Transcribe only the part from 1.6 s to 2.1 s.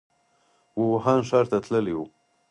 تللی و.